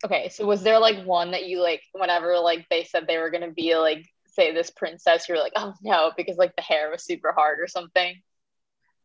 [0.05, 3.31] okay so was there like one that you like whenever like they said they were
[3.31, 7.03] gonna be like say this princess you're like oh no because like the hair was
[7.03, 8.21] super hard or something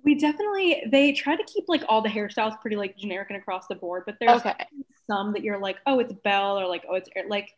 [0.04, 3.68] we definitely they try to keep like all the hairstyles pretty like generic and across
[3.68, 4.66] the board, but there's okay.
[5.08, 7.52] some that you're like, oh, it's Belle, or like, oh, it's like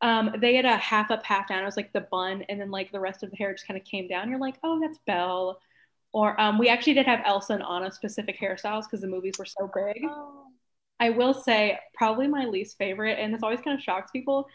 [0.00, 1.62] um, they had a half up, half down.
[1.62, 3.78] It was like the bun, and then like the rest of the hair just kind
[3.78, 4.30] of came down.
[4.30, 5.58] You're like, oh, that's Belle.
[6.18, 9.44] Or um, we actually did have Elsa and Anna specific hairstyles because the movies were
[9.44, 10.02] so big.
[10.02, 10.46] Oh.
[10.98, 14.48] I will say, probably my least favorite, and this always kind of shocks people.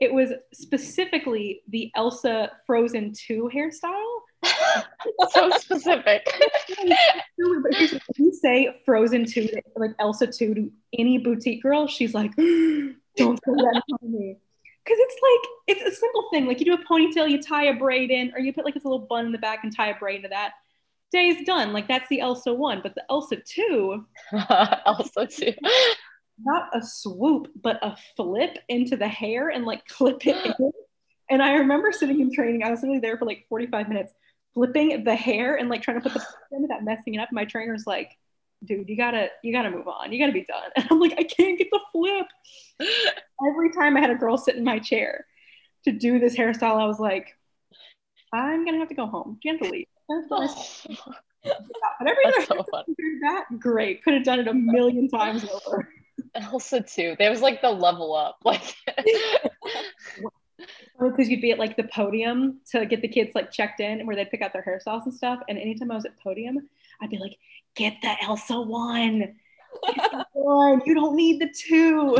[0.00, 4.18] It was specifically the Elsa Frozen 2 hairstyle
[5.30, 6.26] so specific.
[6.26, 12.94] if you say Frozen 2, like Elsa 2 to any boutique girl, she's like, don't
[13.16, 14.36] say that to me.
[14.84, 16.44] Because it's like, it's a simple thing.
[16.44, 18.84] Like you do a ponytail, you tie a braid in, or you put like this
[18.84, 20.52] little bun in the back and tie a braid into that.
[21.12, 21.72] Day's done.
[21.72, 22.80] Like that's the Elsa 1.
[22.82, 24.04] But the Elsa 2.
[24.86, 25.52] Elsa 2.
[26.40, 30.70] Not a swoop, but a flip into the hair and like clip it in.
[31.30, 34.12] And I remember sitting in training, I was literally there for like 45 minutes
[34.54, 37.30] flipping the hair and like trying to put the in without messing it up.
[37.32, 38.16] My trainer's like,
[38.64, 40.12] dude, you gotta, you gotta move on.
[40.12, 40.70] You gotta be done.
[40.76, 42.26] And I'm like, I can't get the flip.
[43.48, 45.26] Every time I had a girl sit in my chair
[45.84, 47.36] to do this hairstyle, I was like,
[48.32, 49.38] I'm gonna have to go home.
[49.42, 49.88] Gently.
[50.10, 50.84] Oh.
[51.44, 52.64] But every time so
[53.22, 54.02] that, great.
[54.02, 55.88] Could have done it a million times over.
[56.34, 58.38] Elsa too, there was like the level up.
[58.44, 58.74] Like
[61.00, 64.06] oh, because you'd be at like the podium to get the kids like checked in
[64.06, 65.40] where they'd pick out their hairstyles and stuff.
[65.48, 66.68] And anytime I was at podium,
[67.00, 67.36] I'd be like,
[67.76, 69.36] get the Elsa one.
[70.32, 70.82] one.
[70.86, 72.16] You don't need the two.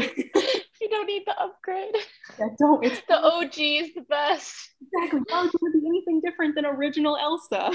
[0.81, 1.95] You don't need the upgrade.
[2.39, 2.85] Yeah, don't.
[2.85, 4.71] It's the OG is the best.
[4.81, 5.21] Exactly.
[5.29, 7.73] Why would you be anything different than original Elsa?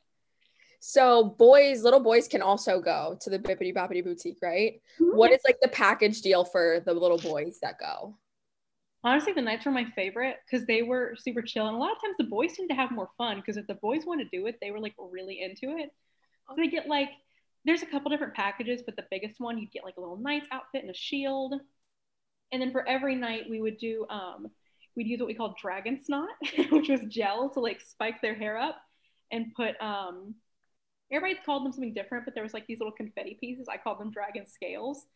[0.80, 4.80] so boys, little boys can also go to the Bibbidi Bobbidi Boutique, right?
[5.00, 5.16] Mm-hmm.
[5.16, 8.16] What is like the package deal for the little boys that go?
[9.06, 12.02] honestly the knights were my favorite because they were super chill and a lot of
[12.02, 14.46] times the boys seem to have more fun because if the boys want to do
[14.46, 15.90] it they were like really into it
[16.48, 17.10] so they get like
[17.64, 20.48] there's a couple different packages but the biggest one you'd get like a little knight's
[20.50, 21.54] outfit and a shield
[22.52, 24.48] and then for every knight we would do um
[24.96, 26.28] we'd use what we called dragon snot
[26.70, 28.76] which was gel to like spike their hair up
[29.32, 30.34] and put um
[31.12, 33.98] everybody called them something different but there was like these little confetti pieces i called
[33.98, 35.06] them dragon scales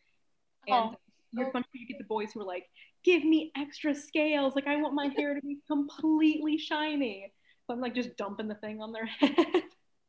[0.67, 0.95] and oh
[1.33, 1.61] you're oh.
[1.73, 2.65] you get the boys who are like,
[3.03, 4.55] give me extra scales.
[4.55, 7.31] Like I want my hair to be completely shiny.
[7.67, 9.63] So I'm like just dumping the thing on their head.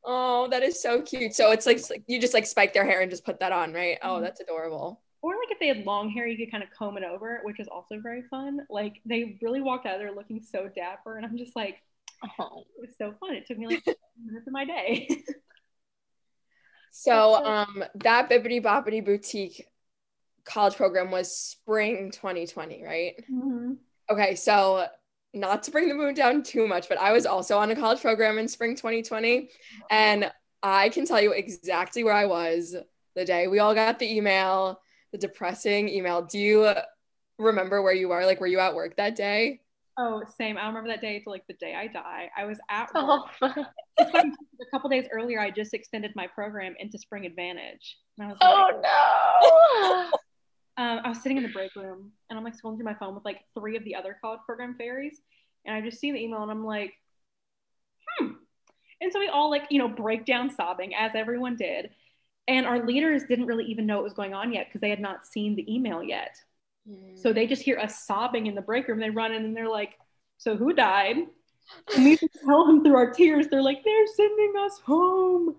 [0.05, 1.35] Oh, that is so cute.
[1.35, 3.99] So it's like you just like spike their hair and just put that on, right?
[4.03, 4.25] Oh, mm-hmm.
[4.25, 5.02] that's adorable.
[5.23, 7.61] Or like if they had long hair, you could kind of comb it over, which
[7.61, 8.61] is also very fun.
[8.69, 11.77] Like they really walked out there looking so dapper, and I'm just like,
[12.41, 13.35] oh, it was so fun.
[13.35, 13.85] It took me like
[14.25, 15.09] minutes of my day.
[16.91, 19.67] so um that Bibbidi Bobbidi boutique
[20.45, 23.15] college program was spring 2020, right?
[23.31, 23.75] Mm-hmm.
[24.11, 24.87] Okay, so
[25.35, 28.01] not to bring the mood down too much, but I was also on a college
[28.01, 29.49] program in spring 2020.
[29.91, 30.31] And
[30.63, 32.77] I can tell you exactly where I was
[33.15, 34.81] the day we all got the email,
[35.13, 36.23] the depressing email.
[36.23, 36.75] Do you
[37.39, 38.27] remember where you are?
[38.27, 39.61] Like, were you at work that day?
[39.99, 40.57] Oh, same.
[40.57, 42.31] I remember that day to like the day I die.
[42.37, 43.31] I was at work.
[43.43, 43.67] Oh.
[43.99, 47.99] a couple days earlier, I just extended my program into Spring Advantage.
[48.19, 50.11] And I was like, oh
[50.79, 50.83] no.
[50.83, 53.15] um, I was sitting in the break room and I'm like scrolling through my phone
[53.15, 55.21] with like three of the other college program fairies.
[55.67, 56.95] And I just see the email and I'm like,
[58.19, 58.29] hmm.
[59.03, 61.91] And so we all like, you know, break down sobbing as everyone did.
[62.49, 65.01] And our leaders didn't really even know what was going on yet because they had
[65.01, 66.37] not seen the email yet.
[66.89, 67.19] Mm.
[67.19, 68.99] So they just hear us sobbing in the break room.
[68.99, 69.99] They run in and they're like,
[70.39, 71.17] So who died?
[71.95, 75.57] And we just tell them through our tears, they're like, They're sending us home.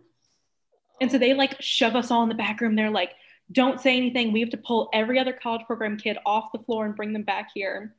[1.00, 2.76] And so they like shove us all in the back room.
[2.76, 3.14] They're like,
[3.52, 4.34] Don't say anything.
[4.34, 7.24] We have to pull every other college program kid off the floor and bring them
[7.24, 7.96] back here.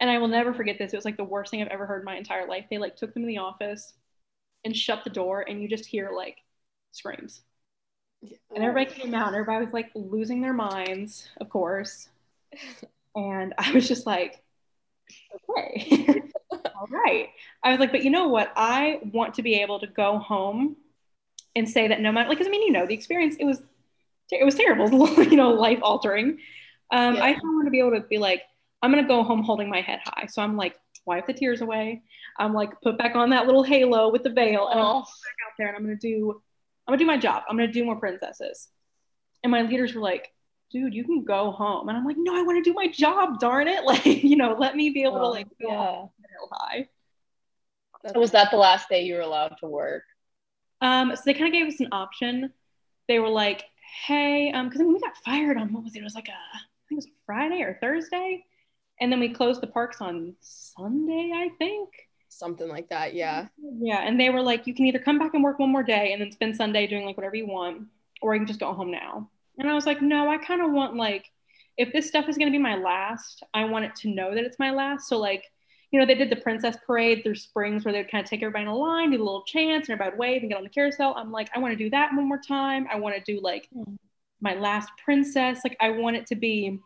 [0.00, 0.92] And I will never forget this.
[0.92, 2.66] It was like the worst thing I've ever heard in my entire life.
[2.70, 3.94] They like took them in the office
[4.64, 6.38] and shut the door, and you just hear like
[6.92, 7.42] screams.
[8.22, 12.08] And everybody came out, and everybody was like losing their minds, of course.
[13.14, 14.42] And I was just like,
[15.50, 17.28] okay, all right.
[17.62, 18.52] I was like, but you know what?
[18.56, 20.76] I want to be able to go home
[21.56, 23.62] and say that no matter, like, because I mean, you know, the experience, it was,
[24.30, 24.88] it was terrible,
[25.22, 26.38] you know, life altering.
[26.90, 27.24] Um, yeah.
[27.24, 28.42] I want to be able to be like,
[28.82, 30.26] I'm going to go home holding my head high.
[30.26, 32.02] So I'm like, wipe the tears away.
[32.38, 34.68] I'm like, put back on that little halo with the veil.
[34.68, 35.06] And I'm back
[35.46, 36.40] out there and I'm going to do,
[36.88, 37.42] I'm to do my job.
[37.48, 38.68] I'm to do more princesses.
[39.44, 40.32] And my leaders were like,
[40.70, 41.88] dude, you can go home.
[41.88, 43.84] And I'm like, no, I want to do my job, darn it.
[43.88, 46.06] Like, you know, let me be able oh, to like go yeah.
[46.52, 46.88] high.
[48.14, 50.02] Was that the last day you were allowed to work?
[50.80, 52.52] Um, so they kind of gave us an option.
[53.06, 53.64] They were like,
[54.06, 56.00] hey, um, because I mean, we got fired on what was it?
[56.00, 58.44] It was like a, I think it was Friday or Thursday.
[59.00, 61.90] And then we closed the parks on Sunday, I think.
[62.38, 63.48] Something like that, yeah.
[63.80, 64.06] Yeah.
[64.06, 66.22] And they were like, you can either come back and work one more day and
[66.22, 67.88] then spend Sunday doing like whatever you want,
[68.22, 69.28] or you can just go home now.
[69.58, 71.24] And I was like, no, I kind of want like,
[71.76, 74.44] if this stuff is going to be my last, I want it to know that
[74.44, 75.08] it's my last.
[75.08, 75.46] So like,
[75.90, 78.62] you know, they did the princess parade through springs where they'd kind of take everybody
[78.62, 80.70] in a line, do a little chance, and everybody would wave and get on the
[80.70, 81.14] carousel.
[81.16, 82.86] I'm like, I want to do that one more time.
[82.88, 83.96] I want to do like hmm.
[84.40, 85.62] my last princess.
[85.64, 86.78] Like I want it to be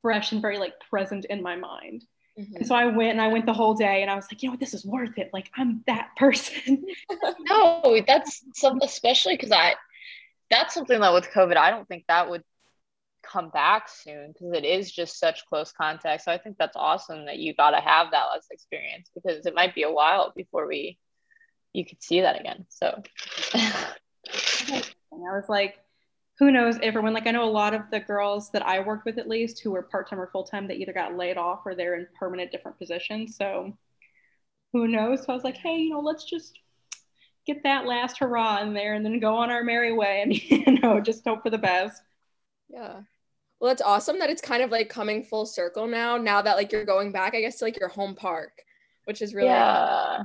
[0.00, 2.06] fresh and very like present in my mind.
[2.38, 2.56] Mm-hmm.
[2.56, 4.48] And so I went and I went the whole day and I was like, you
[4.48, 5.30] know what, this is worth it.
[5.32, 6.84] Like I'm that person.
[7.40, 9.74] no, that's some especially because I
[10.50, 12.42] that's something that with COVID, I don't think that would
[13.22, 16.24] come back soon because it is just such close contact.
[16.24, 19.54] So I think that's awesome that you got to have that last experience because it
[19.54, 20.98] might be a while before we
[21.72, 22.66] you could see that again.
[22.68, 23.02] So
[23.54, 25.78] I was like,
[26.42, 29.16] who knows everyone like I know a lot of the girls that I worked with
[29.16, 31.76] at least who were part time or full time, they either got laid off or
[31.76, 33.36] they're in permanent different positions.
[33.36, 33.78] So
[34.72, 35.20] who knows?
[35.20, 36.58] So I was like, hey, you know, let's just
[37.46, 40.80] get that last hurrah in there and then go on our merry way and you
[40.80, 42.02] know just hope for the best
[42.68, 43.00] yeah
[43.60, 46.70] well it's awesome that it's kind of like coming full circle now now that like
[46.70, 48.62] you're going back i guess to like your home park
[49.06, 50.22] which is really yeah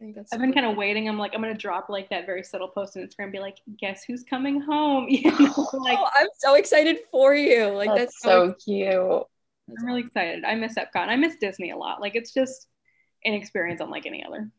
[0.00, 1.08] I think that's I've been kind of waiting.
[1.08, 4.02] I'm like, I'm gonna drop like that very subtle post on Instagram, be like, guess
[4.02, 5.06] who's coming home?
[5.10, 7.66] You know, like oh, I'm so excited for you.
[7.66, 9.26] Like that's, that's so, so cute.
[9.78, 10.44] I'm really excited.
[10.44, 11.08] I miss Epcot.
[11.08, 12.00] I miss Disney a lot.
[12.00, 12.66] Like it's just
[13.24, 14.50] an experience unlike any other.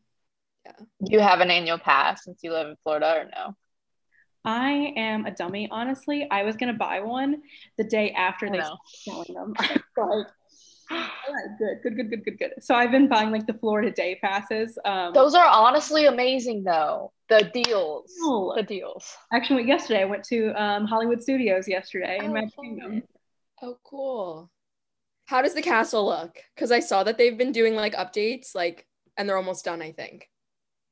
[0.64, 0.72] Yeah.
[1.04, 3.56] Do you have an annual pass since you live in Florida or no?
[4.44, 6.28] I am a dummy, honestly.
[6.30, 7.42] I was gonna buy one
[7.78, 9.54] the day after they started selling them.
[9.96, 10.26] like,
[10.92, 12.52] all right, good, good, good, good, good, good.
[12.60, 14.78] So I've been buying like the Florida day passes.
[14.84, 17.12] Um, Those are honestly amazing, though.
[17.28, 19.16] The deals, oh, the deals.
[19.32, 23.02] Actually, yesterday I went to um, Hollywood Studios yesterday oh, in Magic Kingdom.
[23.62, 24.50] Oh, cool.
[25.26, 26.36] How does the castle look?
[26.54, 29.80] Because I saw that they've been doing like updates, like, and they're almost done.
[29.80, 30.28] I think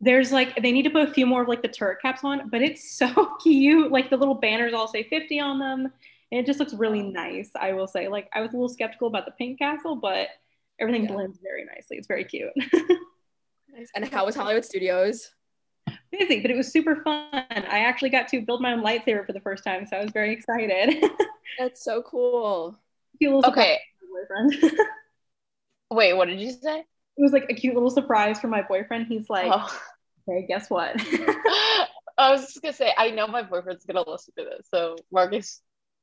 [0.00, 2.48] there's like they need to put a few more of like the turret caps on,
[2.48, 3.92] but it's so cute.
[3.92, 5.92] Like the little banners all say 50 on them.
[6.30, 8.08] And it just looks really nice, I will say.
[8.08, 10.28] Like I was a little skeptical about the pink castle, but
[10.78, 11.12] everything yeah.
[11.12, 11.96] blends very nicely.
[11.96, 12.52] It's very cute.
[12.56, 13.90] nice.
[13.94, 15.30] And how was Hollywood Studios?
[16.12, 17.32] Busy, but it was super fun.
[17.50, 20.12] I actually got to build my own lightsaber for the first time, so I was
[20.12, 21.04] very excited.
[21.58, 22.78] That's so cool.
[23.22, 23.78] Okay.
[25.90, 26.84] Wait, what did you say?
[27.20, 29.06] it was like a cute little surprise for my boyfriend.
[29.06, 29.80] He's like, oh.
[30.28, 30.94] okay, guess what?
[32.18, 34.68] I was just gonna say, I know my boyfriend's gonna listen to this.
[34.70, 35.60] So Marcus,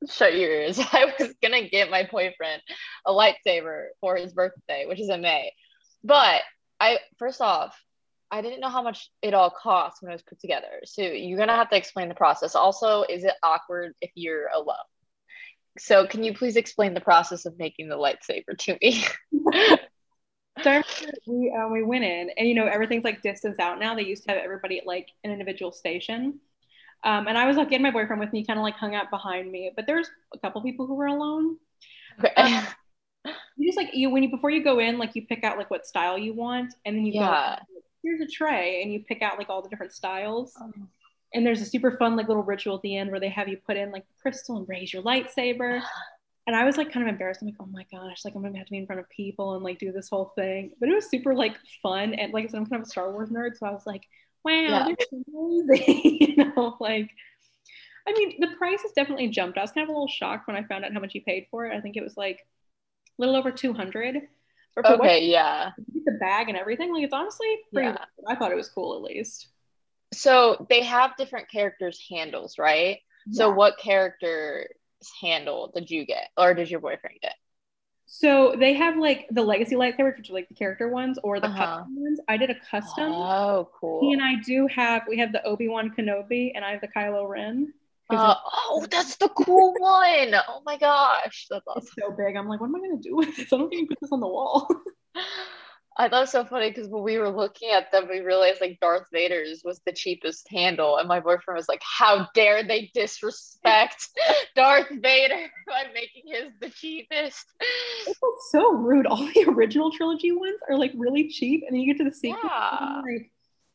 [0.09, 0.79] shut your ears.
[0.91, 2.61] I was gonna get my boyfriend
[3.05, 5.51] a lightsaber for his birthday, which is in May.
[6.03, 6.41] But
[6.79, 7.79] I first off,
[8.29, 10.81] I didn't know how much it all cost when it was put together.
[10.85, 12.55] So you're gonna have to explain the process.
[12.55, 14.75] Also, is it awkward if you're alone?
[15.79, 19.03] So can you please explain the process of making the lightsaber to me?
[20.63, 20.81] so
[21.27, 23.95] we um, we went in, and you know everything's like distance out now.
[23.95, 26.39] They used to have everybody at like an individual station,
[27.03, 29.09] um, and I was like getting my boyfriend with me, kind of like hung out
[29.09, 29.71] behind me.
[29.75, 31.57] But there's a couple people who were alone.
[32.23, 32.33] Okay.
[32.35, 32.67] Um,
[33.57, 35.69] You just like you when you before you go in, like you pick out like
[35.69, 37.57] what style you want, and then you Yeah.
[37.59, 37.79] go.
[38.03, 40.53] Here's a tray, and you pick out like all the different styles.
[40.61, 40.71] Oh.
[41.33, 43.57] And there's a super fun like little ritual at the end where they have you
[43.57, 45.81] put in like the crystal and raise your lightsaber.
[46.47, 47.41] And I was like kind of embarrassed.
[47.41, 49.55] I'm like, oh my gosh, like I'm gonna have to be in front of people
[49.55, 50.71] and like do this whole thing.
[50.79, 52.13] But it was super like fun.
[52.13, 54.03] And like I said, I'm kind of a Star Wars nerd, so I was like,
[54.43, 54.87] wow, Yeah.
[54.97, 56.11] this is amazing.
[56.21, 57.09] you know, like
[58.07, 59.57] I mean, the price has definitely jumped.
[59.57, 61.47] I was kind of a little shocked when I found out how much he paid
[61.51, 61.75] for it.
[61.75, 64.21] I think it was like a little over 200.
[64.75, 65.71] But for what Okay, yeah.
[66.05, 67.89] the bag and everything, like it's honestly pretty.
[67.89, 67.97] Yeah.
[68.27, 69.47] I thought it was cool at least.
[70.13, 72.99] So they have different characters' handles, right?
[73.31, 74.69] So what character's
[75.21, 77.35] handle did you get, or did your boyfriend get?
[78.09, 81.47] So they have like the legacy lightsabers, which are like the character ones, or the
[81.47, 81.57] Uh-huh.
[81.79, 82.19] custom ones.
[82.29, 83.11] I did a custom.
[83.11, 83.99] Oh, cool.
[84.01, 85.03] He and I do have.
[85.09, 87.73] We have the Obi Wan Kenobi, and I have the Kylo Ren.
[88.09, 88.35] Uh,
[88.69, 90.33] oh, that's the cool one.
[90.47, 91.83] Oh my gosh, that's awesome.
[91.83, 92.37] it's so big.
[92.37, 93.51] I'm like, what am I gonna do with this?
[93.51, 94.67] I don't think I can put this on the wall.
[95.99, 98.61] I thought it was so funny because when we were looking at them, we realized
[98.61, 102.91] like Darth Vader's was the cheapest handle, and my boyfriend was like, "How dare they
[102.93, 104.07] disrespect
[104.55, 107.45] Darth Vader by making his the cheapest?"
[108.05, 109.07] It's like so rude.
[109.07, 112.15] All the original trilogy ones are like really cheap, and then you get to the
[112.15, 112.41] sequel.
[112.43, 113.01] Yeah.
[113.03, 113.31] Like,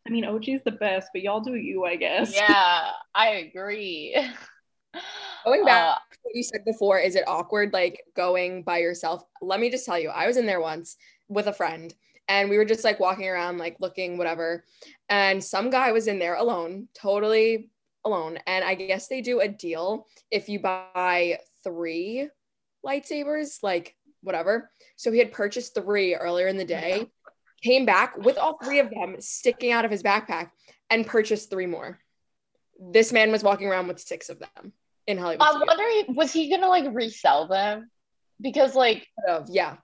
[0.07, 2.35] I mean, OG is the best, but y'all do you, I guess.
[2.35, 4.17] Yeah, I agree.
[5.45, 9.25] Going back Uh, to what you said before, is it awkward like going by yourself?
[9.41, 10.97] Let me just tell you, I was in there once
[11.29, 11.93] with a friend
[12.29, 14.65] and we were just like walking around, like looking, whatever.
[15.09, 17.71] And some guy was in there alone, totally
[18.05, 18.39] alone.
[18.47, 22.29] And I guess they do a deal if you buy three
[22.85, 24.71] lightsabers, like whatever.
[24.97, 27.07] So he had purchased three earlier in the oh day,
[27.63, 30.51] came back with all three of them sticking out of his backpack
[30.91, 31.99] and purchased three more.
[32.81, 34.73] This man was walking around with six of them
[35.07, 35.47] in Hollywood.
[35.47, 37.91] I'm wondering, was he gonna like resell them?
[38.41, 39.07] Because like,
[39.49, 39.77] yeah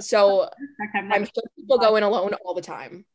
[0.00, 0.48] so
[0.94, 3.04] i'm sure people go in alone all the time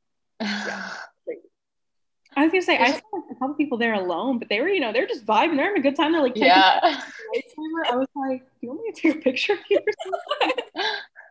[2.36, 4.70] I was gonna say I saw like, a couple people there alone, but they were,
[4.70, 5.58] you know, they're just vibing.
[5.58, 6.14] They're having a good time.
[6.14, 6.80] They're like, yeah.
[6.82, 9.80] I was like, do you want me to take a picture of you?
[9.80, 9.94] or
[10.40, 10.64] something?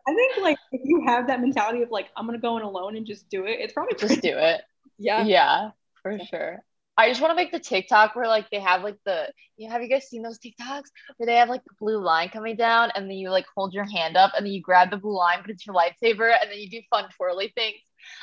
[0.08, 2.96] I think like if you have that mentality of like I'm gonna go in alone
[2.96, 4.62] and just do it, it's probably just do it.
[4.98, 5.70] yeah Yeah,
[6.02, 6.58] for sure.
[7.00, 9.72] I just want to make the TikTok where like they have like the you know,
[9.72, 10.84] have you guys seen those TikToks
[11.16, 13.88] where they have like the blue line coming down and then you like hold your
[13.88, 16.58] hand up and then you grab the blue line but it's your lightsaber and then
[16.58, 17.78] you do fun twirly things.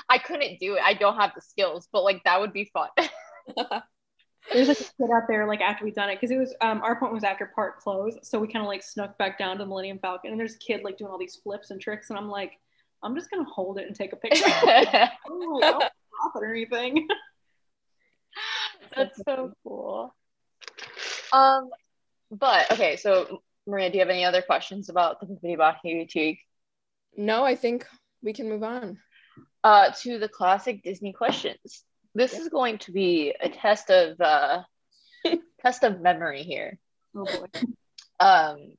[0.09, 0.81] I couldn't do it.
[0.83, 2.89] I don't have the skills, but like that would be fun.
[4.53, 6.81] There's like a kid out there like after we done it because it was um
[6.83, 9.63] our point was after part close, so we kind of like snuck back down to
[9.63, 12.19] the Millennium Falcon and there's a kid like doing all these flips and tricks and
[12.19, 12.53] I'm like,
[13.01, 14.45] I'm just gonna hold it and take a picture.
[14.47, 15.91] I don't stop
[16.35, 17.07] it or anything.
[18.95, 20.15] That's so cool.
[21.31, 21.69] Um,
[22.31, 26.39] but okay, so Maria, do you have any other questions about the about Tweak?
[27.19, 27.87] no i think
[28.21, 28.99] we can move on
[29.63, 31.83] uh, to the classic Disney questions.
[32.15, 34.61] This is going to be a test of uh,
[35.61, 36.79] test of memory here.
[37.15, 37.61] Oh boy.
[38.19, 38.73] Um,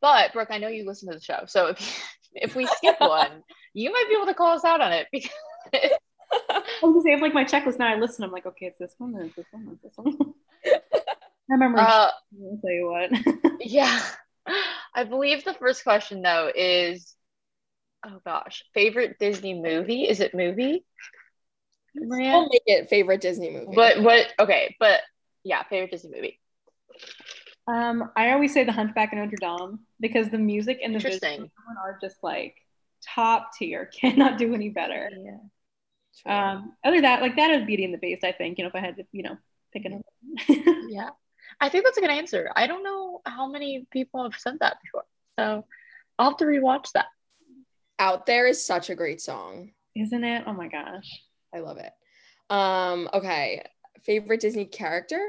[0.00, 2.02] but Brooke, I know you listen to the show, so if
[2.34, 5.30] if we skip one, you might be able to call us out on it because
[6.82, 7.88] I was gonna say, I have like my checklist now.
[7.88, 8.24] I listen.
[8.24, 10.34] I'm like, okay, it's this one, then it's this one, then it's this one.
[11.50, 11.78] I remember.
[11.78, 13.60] uh, I'll tell you what.
[13.60, 14.00] yeah.
[14.94, 17.14] I believe the first question though is,
[18.04, 20.04] oh gosh, favorite Disney movie?
[20.08, 20.84] Is it movie?
[21.94, 22.32] Maria?
[22.32, 24.26] we'll make it favorite disney movie But what?
[24.38, 25.00] Okay, but
[25.44, 26.40] yeah, favorite Disney movie.
[27.66, 31.22] um, I always say The Hunchback of Notre Dame because the music and the visuals
[31.22, 31.50] Interesting.
[31.82, 32.56] are just like
[33.02, 33.86] top tier.
[34.00, 35.10] Cannot do any better.
[35.12, 35.38] Yeah.
[36.22, 36.32] True.
[36.32, 38.24] Um, other than that, like that is Beauty and the Beast.
[38.24, 39.36] I think you know if I had to, you know,
[39.72, 40.02] pick another.
[40.88, 41.10] Yeah.
[41.60, 42.50] I think that's a good answer.
[42.56, 45.04] I don't know how many people have said that before.
[45.38, 45.64] So
[46.18, 47.06] I'll have to rewatch that.
[47.98, 50.44] out there is such a great song Isn't it?
[50.46, 51.08] Oh my gosh.
[51.54, 51.92] i love it
[52.50, 53.62] um okay
[54.04, 55.20] favorite disney character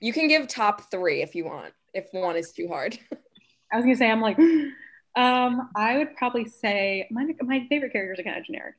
[0.00, 2.98] you can give top three if you want if one is too hard
[3.72, 4.38] I was gonna say I'm like,
[5.16, 8.74] um, I would probably say my my favorite characters are kind of generic.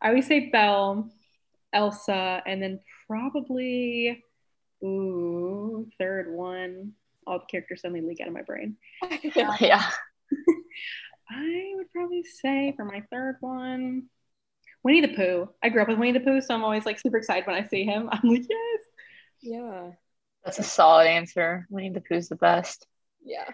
[0.00, 1.10] I would say Belle,
[1.72, 4.22] Elsa, and then probably
[4.84, 6.92] ooh third one.
[7.26, 8.76] All the characters suddenly leak out of my brain.
[9.60, 9.88] yeah.
[11.30, 14.04] I would probably say for my third one,
[14.82, 15.48] Winnie the Pooh.
[15.62, 17.66] I grew up with Winnie the Pooh, so I'm always like super excited when I
[17.66, 18.08] see him.
[18.12, 18.80] I'm like, yes.
[19.40, 19.90] yeah
[20.44, 21.66] That's a solid answer.
[21.70, 22.86] Winnie the Pooh's the best.
[23.24, 23.48] yeah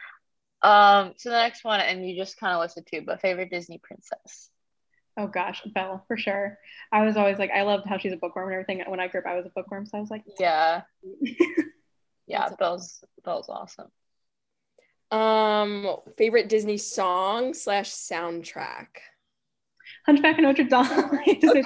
[0.62, 3.78] Um, so the next one, and you just kind of listed two, but favorite Disney
[3.82, 4.50] princess.
[5.18, 6.58] Oh gosh, Belle for sure.
[6.92, 8.82] I was always like, I loved how she's a bookworm and everything.
[8.86, 10.82] When I grew up, I was a bookworm, so I was like, Yeah.
[12.30, 13.88] Yeah, Belle's Belle's awesome.
[15.10, 18.86] Um, favorite Disney song slash soundtrack.
[20.06, 21.10] Hunchback of Notre Dame.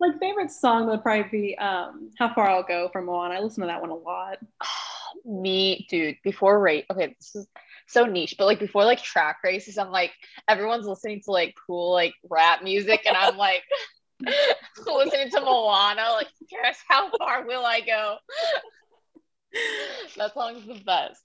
[0.00, 3.36] like favorite song would probably be um How Far I'll Go from Moana.
[3.36, 4.38] I listen to that one a lot.
[5.24, 7.48] Me, dude, before race, okay, this is
[7.88, 10.12] so niche, but like before like track races, I'm like
[10.46, 13.62] everyone's listening to like cool like rap music, and I'm like
[14.86, 18.16] listening to Moana, like just how far will I go?
[20.16, 21.22] that song's the best.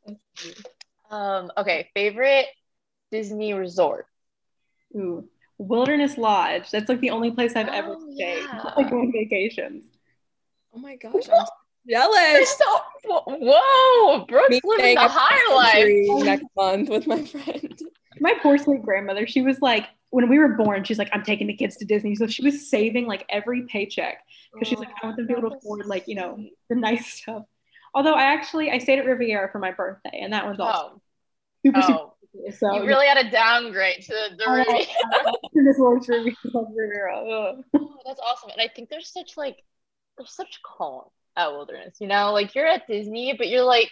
[1.10, 2.46] um, okay, favorite
[3.10, 4.06] Disney resort.
[4.94, 5.28] Ooh,
[5.58, 6.70] Wilderness Lodge.
[6.70, 8.44] That's like the only place I've Oh, ever stayed.
[8.44, 8.72] yeah.
[8.76, 9.84] Like on vacations.
[10.74, 11.52] Oh my gosh, I'm so
[11.88, 12.56] jealous.
[12.56, 16.24] So, whoa, Brooke's Me living staying the up high life.
[16.24, 17.80] next month with my friend.
[18.20, 21.46] My poor sweet grandmother, she was like, when we were born, she's like, I'm taking
[21.46, 22.14] the kids to Disney.
[22.14, 24.18] So she was saving like every paycheck
[24.52, 26.38] because she's like, I want them to be oh, able to afford like, you know,
[26.68, 27.44] the nice stuff.
[27.94, 30.64] Although I actually I stayed at Riviera for my birthday, and that was oh.
[30.64, 30.92] awesome.
[30.94, 31.00] Oh,
[31.64, 31.92] super super.
[31.92, 31.98] oh.
[31.98, 32.12] cool.
[32.52, 35.32] So you really had a downgrade to the, the Oh, Riviera.
[35.54, 36.66] this works for.
[36.74, 37.16] Riviera.
[37.16, 37.64] Oh,
[38.04, 38.50] that's awesome.
[38.50, 39.62] And I think there's such like
[40.18, 41.04] there's such calm
[41.36, 42.32] at Wilderness, you know?
[42.32, 43.90] Like you're at Disney, but you're like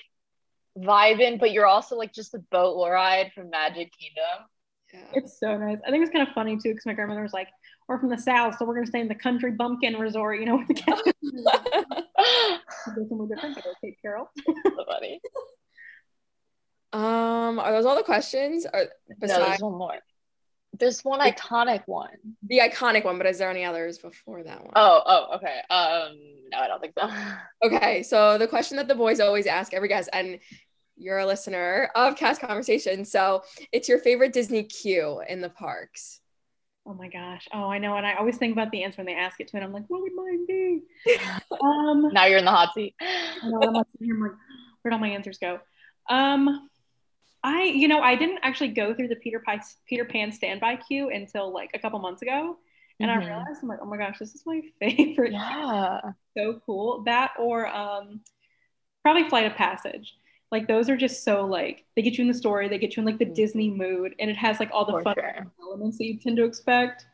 [0.79, 4.49] vibing, but you're also like just a boat ride from Magic Kingdom.
[4.93, 5.01] Yeah.
[5.15, 5.79] It's so nice.
[5.87, 7.49] I think it's kind of funny too because my grandmother was like,
[7.89, 10.57] "We're from the south, so we're gonna stay in the country bumpkin resort." You know,
[10.57, 11.03] with the cats.
[12.87, 14.31] It's different, but okay, Carol.
[14.47, 15.21] so funny.
[16.93, 18.67] um, are those all the questions?
[18.73, 18.87] Or No,
[19.21, 19.99] besides there's one more.
[20.79, 22.11] There's one iconic one.
[22.49, 24.73] the iconic one, but is there any others before that one?
[24.75, 25.61] Oh, oh, okay.
[25.71, 26.19] Um,
[26.51, 27.09] no, I don't think so.
[27.65, 30.39] Okay, so the question that the boys always ask every guest, and
[30.97, 36.21] you're a listener of Cast Conversation, so it's your favorite Disney queue in the parks.
[36.87, 37.49] Oh my gosh.
[37.55, 37.97] Oh, I know.
[37.97, 39.61] And I always think about the answer when they ask it to me.
[39.63, 40.83] And I'm like, what would mine be?
[41.63, 42.95] Um, now you're in the hot seat.
[43.01, 45.61] I know, I'm like, where'd all my answers go?
[46.11, 46.69] Um,
[47.45, 51.11] I, you know, I didn't actually go through the Peter Pan, Peter Pan standby queue
[51.11, 52.57] until like a couple months ago.
[53.01, 53.23] And Mhm.
[53.23, 55.33] I realized, I'm like, oh my gosh, this is my favorite.
[55.33, 56.01] Yeah.
[56.37, 57.03] So cool.
[57.05, 58.23] That or um,
[59.03, 60.17] probably Flight of Passage.
[60.51, 63.01] Like those are just so like they get you in the story, they get you
[63.03, 63.35] in like the Mhm.
[63.35, 65.53] Disney mood, and it has like all the For fun sure.
[65.61, 67.07] elements that you tend to expect.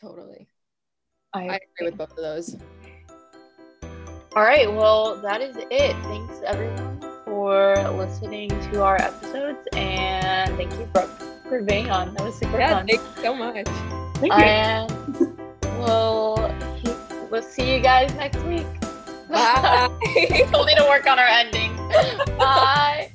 [0.00, 0.46] Totally.
[1.34, 2.56] I I agree with both of those.
[4.36, 5.96] All right, well, that is it.
[6.04, 7.05] Thanks everyone
[7.36, 11.10] for listening to our episodes, and thank you Brooke
[11.46, 12.14] for being on.
[12.14, 12.86] That was super Yeah, fun.
[12.86, 13.66] thank you so much.
[14.16, 14.38] Thank you.
[14.40, 14.90] And
[15.78, 16.50] we'll
[17.30, 18.64] we'll see you guys next week.
[19.28, 19.90] Bye.
[20.50, 21.76] we'll need to work on our ending.
[22.38, 23.12] Bye.